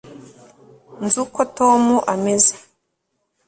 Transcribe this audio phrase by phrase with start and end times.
[1.03, 2.53] nzi uko tom ameze